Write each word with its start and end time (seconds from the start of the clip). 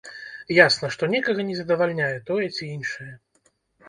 Ясна, 0.59 0.87
што 0.95 1.09
некага 1.15 1.45
не 1.49 1.57
задавальняе 1.59 2.15
тое 2.31 2.47
ці 2.55 2.71
іншае. 2.77 3.07